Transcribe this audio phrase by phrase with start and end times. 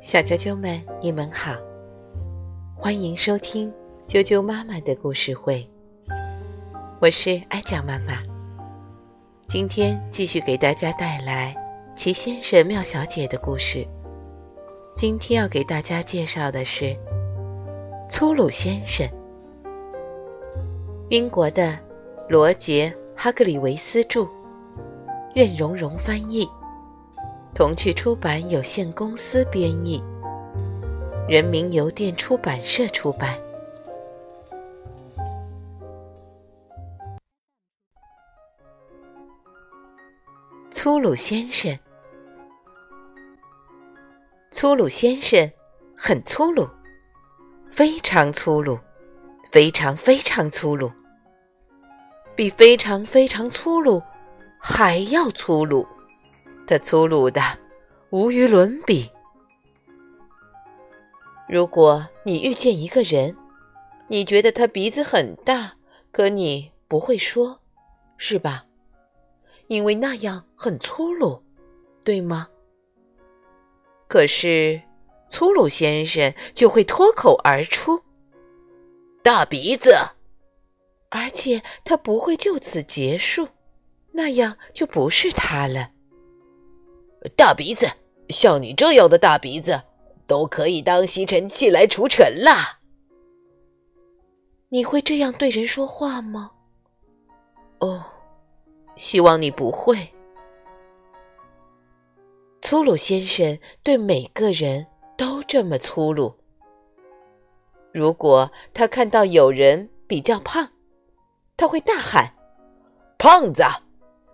[0.00, 1.56] 小啾啾们，你们好，
[2.76, 3.72] 欢迎收听
[4.06, 5.68] 啾啾妈妈的故事会。
[7.00, 8.22] 我是爱讲妈妈，
[9.48, 11.52] 今天继续给大家带来
[11.96, 13.84] 齐先生、妙小姐的故事。
[14.96, 16.96] 今天要给大家介绍的是
[18.08, 19.04] 粗鲁先生，
[21.08, 21.76] 英国的
[22.28, 22.88] 罗杰·
[23.20, 24.28] 哈格里维斯著，
[25.34, 26.48] 任荣荣翻译。
[27.52, 30.02] 童趣出版有限公司编译，
[31.28, 33.38] 人民邮电出版社出版。
[40.70, 41.78] 粗鲁先生，
[44.50, 45.50] 粗鲁先生
[45.94, 46.66] 很粗鲁，
[47.70, 48.78] 非常粗鲁，
[49.50, 50.90] 非常非常粗鲁，
[52.34, 54.02] 比非常非常粗鲁
[54.58, 55.86] 还要粗鲁。
[56.70, 57.42] 他粗鲁的
[58.10, 59.10] 无与伦比。
[61.48, 63.36] 如果你遇见一个人，
[64.06, 65.72] 你觉得他鼻子很大，
[66.12, 67.60] 可你不会说，
[68.16, 68.66] 是吧？
[69.66, 71.42] 因为那样很粗鲁，
[72.04, 72.46] 对吗？
[74.06, 74.80] 可是
[75.28, 78.04] 粗鲁先生就会脱口而出
[79.24, 79.92] ：“大鼻子。”
[81.10, 83.48] 而且他不会就此结束，
[84.12, 85.90] 那样就不是他了。
[87.36, 87.86] 大鼻子，
[88.28, 89.82] 像你这样的大鼻子，
[90.26, 92.78] 都可以当吸尘器来除尘啦。
[94.68, 96.52] 你会这样对人说话吗？
[97.80, 98.04] 哦，
[98.96, 100.14] 希望你不会。
[102.62, 106.36] 粗鲁先生对每个人都这么粗鲁。
[107.92, 110.70] 如果他看到有人比较胖，
[111.56, 112.32] 他会大喊
[113.18, 113.64] ：“胖子，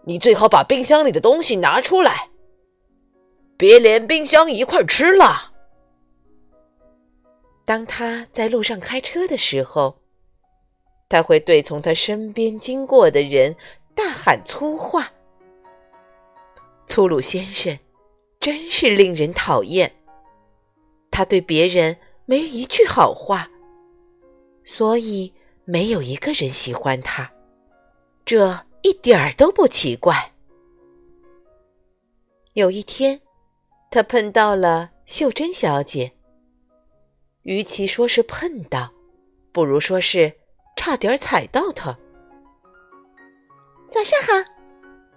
[0.04, 2.28] 你最好把冰箱里的东西拿出来。”
[3.56, 5.52] 别连冰箱一块吃了。
[7.64, 9.98] 当他在路上开车的时候，
[11.08, 13.56] 他会对从他身边经过的人
[13.94, 15.10] 大喊粗话。
[16.86, 17.76] 粗鲁先生
[18.38, 19.96] 真是令人讨厌，
[21.10, 23.50] 他对别人没一句好话，
[24.64, 25.32] 所以
[25.64, 27.32] 没有一个人喜欢他，
[28.24, 30.32] 这一点儿都不奇怪。
[32.52, 33.20] 有一天。
[33.90, 36.12] 他碰到了秀珍小姐。
[37.42, 38.92] 与其说是碰到，
[39.52, 40.32] 不如说是
[40.76, 41.96] 差点踩到她。
[43.88, 44.50] 早上好，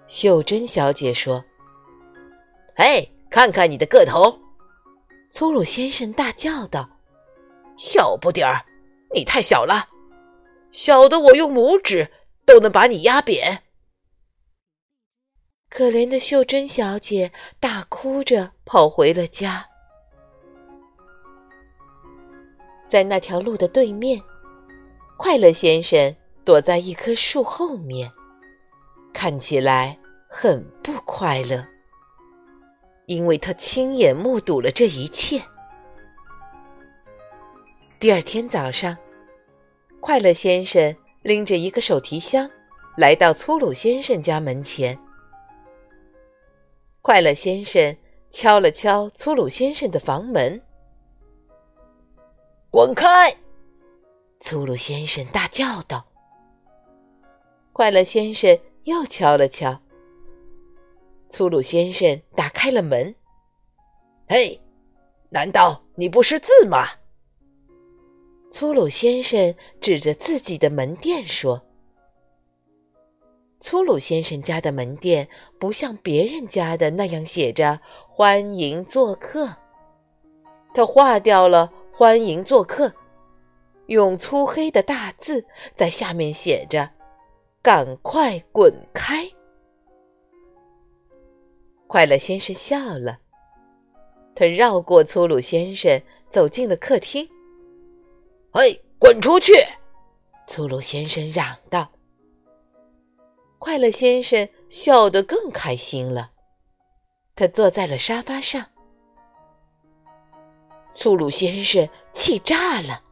[0.08, 1.44] 秀珍小姐说
[2.78, 4.40] ：“嘿，看看你的个头！”
[5.32, 6.88] 粗鲁先生大叫道
[7.76, 8.64] ：“小不点儿，
[9.14, 9.90] 你太小了，
[10.72, 12.12] 小的我用拇指
[12.46, 13.64] 都能把你压扁。”
[15.70, 19.68] 可怜的秀珍小姐大哭着跑回了家。
[22.88, 24.20] 在那条路的对面，
[25.16, 28.12] 快乐先生躲在一棵树后面，
[29.14, 29.98] 看起来
[30.28, 31.64] 很不快乐，
[33.06, 35.40] 因为他亲眼目睹了这一切。
[38.00, 38.98] 第二天早上，
[40.00, 42.50] 快乐先生拎着一个手提箱，
[42.98, 45.00] 来到粗鲁先生家门前。
[47.10, 47.98] 快乐先生
[48.30, 50.62] 敲了敲粗鲁先生的房门
[52.70, 53.36] ，“滚开！”
[54.42, 56.06] 粗鲁先生大叫道。
[57.74, 59.82] 快乐先生又敲了敲，
[61.32, 63.16] 粗鲁先生打开了门
[64.30, 64.62] ，“嘿，
[65.30, 66.90] 难道你不识字吗？”
[68.54, 71.69] 粗鲁先生指着自己的门店说。
[73.60, 75.28] 粗鲁先生家的门店
[75.60, 79.54] 不像别人家的那样写着“欢迎做客”，
[80.74, 82.94] 他划掉了“欢迎做客”，
[83.88, 86.90] 用粗黑的大字在下面写着
[87.62, 89.30] ：“赶快滚开！”
[91.86, 93.20] 快乐先生笑了，
[94.34, 97.28] 他绕过粗鲁先生，走进了客厅。
[98.54, 99.52] “嘿，滚出去！”
[100.48, 101.90] 粗鲁先生嚷道。
[103.60, 106.32] 快乐先生笑得更开心了，
[107.36, 108.66] 他坐在了沙发上。
[110.96, 113.04] 粗鲁先生气炸了，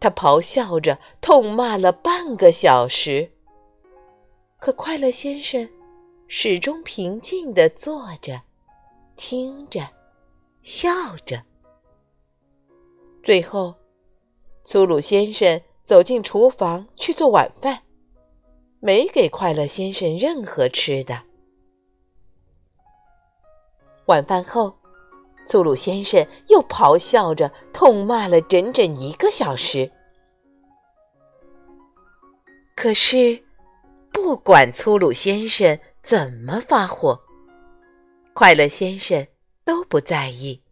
[0.00, 3.30] 他咆哮着痛骂了半个小时。
[4.58, 5.68] 可快乐先生
[6.28, 8.40] 始终平静地坐着，
[9.16, 9.86] 听着，
[10.62, 10.90] 笑
[11.26, 11.44] 着。
[13.22, 13.74] 最后，
[14.64, 17.83] 粗鲁先生走进厨房去做晚饭。
[18.86, 21.22] 没给快乐先生任何吃的。
[24.08, 24.78] 晚饭后，
[25.46, 29.90] 粗鲁先生又咆哮着痛骂了整整一个小时。
[32.76, 33.42] 可是，
[34.12, 37.18] 不管粗鲁先生怎么发火，
[38.34, 39.26] 快乐先生
[39.64, 40.62] 都不在意。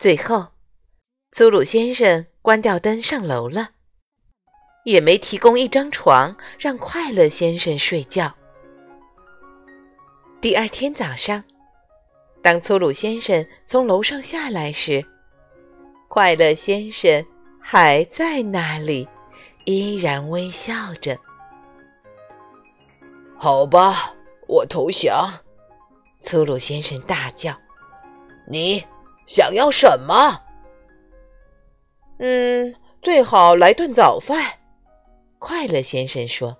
[0.00, 0.48] 最后，
[1.30, 3.74] 粗鲁先生关掉灯上楼了，
[4.84, 8.34] 也没提供一张床让快乐先生睡觉。
[10.40, 11.44] 第二天早上，
[12.42, 15.04] 当粗鲁先生从楼上下来时，
[16.08, 17.24] 快乐先生
[17.60, 19.08] 还在那里。
[19.66, 21.16] 依然微笑着。
[23.36, 24.14] 好吧，
[24.48, 25.30] 我投降。
[26.18, 27.54] 粗鲁先生大叫
[28.48, 28.84] ：“你
[29.26, 30.42] 想要什么
[32.18, 34.59] ？”“嗯，最好来顿早饭。”
[35.40, 36.56] 快乐先生说。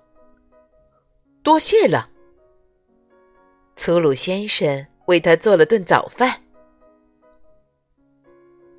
[1.41, 2.09] “多谢了。”
[3.77, 6.43] 粗鲁先生为他做了顿早饭。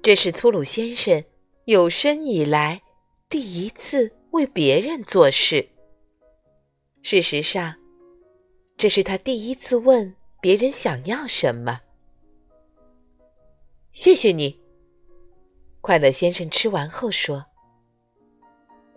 [0.02, 1.24] 这是粗鲁先生
[1.64, 2.82] 有生以来
[3.30, 4.12] 第一次。
[4.32, 5.68] 为别人做事。
[7.02, 7.74] 事实上，
[8.78, 11.82] 这是他第一次问别人想要什么。
[13.92, 14.58] 谢谢你，
[15.82, 16.48] 快乐先生。
[16.48, 17.44] 吃完后说：“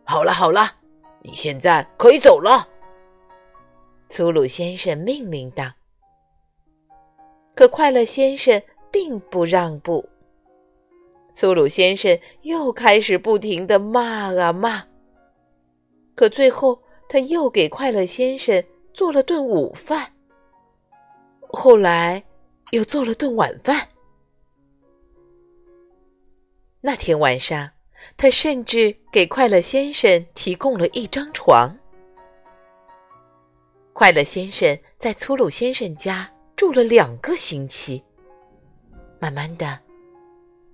[0.07, 0.77] 好了好了，
[1.25, 2.69] 你现在可以走了。”
[4.07, 5.71] 粗鲁先生命令道。
[7.55, 8.61] 可快乐先生
[8.91, 10.07] 并不让步。
[11.33, 14.83] 粗鲁先生又开始不停的骂啊骂。
[16.15, 18.63] 可最后，他又给快乐先生
[18.93, 20.13] 做了顿午饭。
[21.41, 22.23] 后来，
[22.71, 23.87] 又做了顿晚饭。
[26.81, 27.69] 那天晚上，
[28.17, 31.77] 他甚至给快乐先生提供了一张床。
[33.93, 38.03] 快乐先生在粗鲁先生家住了两个星期。
[39.19, 39.79] 慢慢的，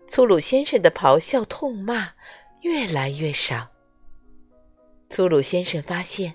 [0.07, 2.09] 粗鲁先生的咆哮痛骂
[2.61, 3.67] 越来越少。
[5.07, 6.33] 粗鲁先生发现，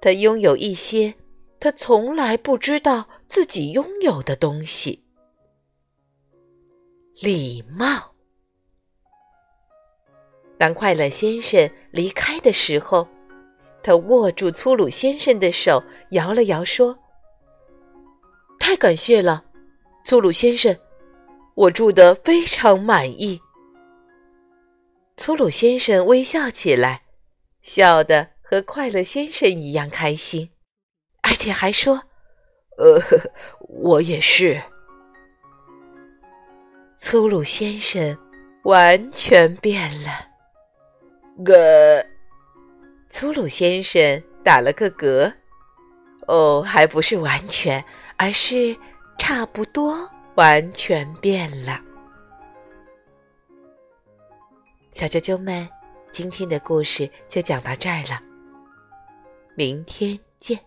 [0.00, 1.14] 他拥有一些
[1.58, 5.02] 他从来不知道自己拥有的东西——
[7.20, 8.14] 礼貌。
[10.58, 13.06] 当快乐先生离开的时候，
[13.82, 16.98] 他握住粗鲁先生的手，摇了摇，说
[18.58, 19.44] ：“太感谢了，
[20.04, 20.76] 粗鲁先生，
[21.54, 23.40] 我住得非常满意。”
[25.16, 27.02] 粗鲁先生微笑起来。
[27.60, 30.52] 笑得和快乐先生一样开心，
[31.22, 32.04] 而且还说
[32.78, 33.02] ：“呃，
[33.68, 34.62] 我也是。”
[36.96, 38.16] 粗鲁先生
[38.62, 40.27] 完全变了。
[41.44, 42.04] 个
[43.10, 45.32] 粗鲁先生打了个嗝。
[46.26, 47.84] 哦，还不是完全，
[48.16, 48.76] 而是
[49.18, 51.80] 差不多完全变了。
[54.92, 55.68] 小啾啾们。
[56.10, 58.18] 今天的故事就讲到这儿了，
[59.54, 60.58] 明天见。